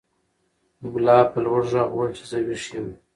ملا 0.91 1.19
په 1.31 1.37
لوړ 1.45 1.61
غږ 1.71 1.87
وویل 1.91 2.13
چې 2.17 2.23
زه 2.29 2.37
ویښ 2.47 2.65
یم. 2.73 2.87